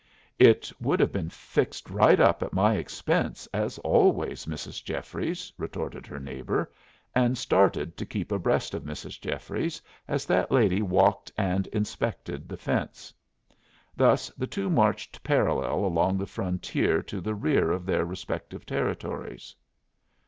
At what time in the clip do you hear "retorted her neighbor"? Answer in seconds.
5.59-6.73